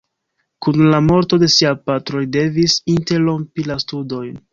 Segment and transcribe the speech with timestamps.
[0.65, 4.33] Kun la morto de sia patro, li devis interrompi la studojn.